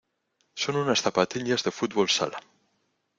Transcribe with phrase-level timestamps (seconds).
[0.61, 2.39] Son unas zapatillas de fútbol sala.